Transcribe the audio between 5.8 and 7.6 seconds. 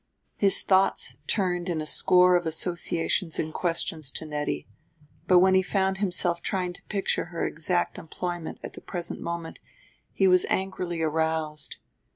himself trying to picture her